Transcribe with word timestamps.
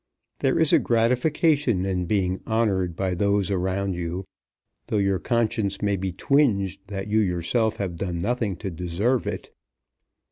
There 0.39 0.57
is 0.57 0.73
a 0.73 0.79
gratification 0.79 1.85
in 1.85 2.07
being 2.07 2.41
honoured 2.47 2.95
by 2.95 3.13
those 3.13 3.51
around 3.51 3.93
you, 3.93 4.25
though 4.87 4.97
your 4.97 5.19
conscience 5.19 5.79
may 5.79 5.95
be 5.95 6.11
twinged 6.11 6.87
that 6.87 7.07
you 7.07 7.19
yourself 7.19 7.75
have 7.75 7.97
done 7.97 8.17
nothing 8.17 8.55
to 8.55 8.71
deserve 8.71 9.27
it. 9.27 9.53